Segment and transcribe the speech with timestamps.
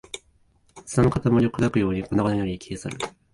[0.87, 2.97] 砂の塊を砕くように粉々になり、消え去る